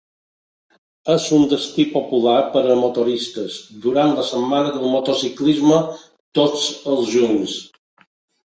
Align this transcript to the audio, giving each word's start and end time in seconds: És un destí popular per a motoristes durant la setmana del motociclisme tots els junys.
És 1.15 1.25
un 1.39 1.43
destí 1.51 1.83
popular 1.97 2.37
per 2.55 2.63
a 2.75 2.77
motoristes 2.85 3.57
durant 3.85 4.15
la 4.21 4.25
setmana 4.31 4.73
del 4.79 4.91
motociclisme 4.97 5.83
tots 6.41 6.67
els 6.97 7.13
junys. 7.19 7.59